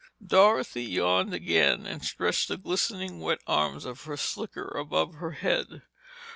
[0.25, 5.83] Dorothy yawned again and stretched the glistening wet arms of her slicker above her head.